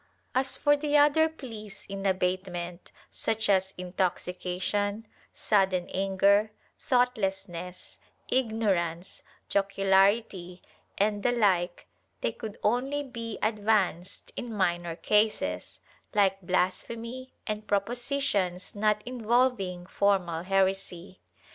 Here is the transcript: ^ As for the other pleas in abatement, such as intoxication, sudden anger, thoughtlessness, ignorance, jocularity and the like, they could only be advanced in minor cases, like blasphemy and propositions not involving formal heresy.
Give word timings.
^ 0.01 0.03
As 0.33 0.55
for 0.57 0.75
the 0.75 0.97
other 0.97 1.29
pleas 1.29 1.85
in 1.87 2.07
abatement, 2.07 2.91
such 3.11 3.47
as 3.49 3.75
intoxication, 3.77 5.07
sudden 5.31 5.87
anger, 5.91 6.49
thoughtlessness, 6.79 7.99
ignorance, 8.27 9.21
jocularity 9.47 10.63
and 10.97 11.21
the 11.21 11.31
like, 11.31 11.85
they 12.21 12.31
could 12.31 12.57
only 12.63 13.03
be 13.03 13.37
advanced 13.43 14.31
in 14.35 14.51
minor 14.51 14.95
cases, 14.95 15.79
like 16.15 16.41
blasphemy 16.41 17.35
and 17.45 17.67
propositions 17.67 18.73
not 18.73 19.03
involving 19.05 19.85
formal 19.85 20.41
heresy. 20.41 21.19